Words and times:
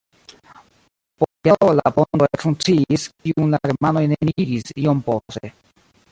Post 1.23 1.49
jaro 1.49 1.67
la 1.79 1.91
ponto 1.97 2.29
ekfunkciis, 2.37 3.05
kiun 3.27 3.53
la 3.55 3.59
germanoj 3.67 4.03
neniigis 4.13 4.75
iom 4.85 5.05
poste. 5.11 5.53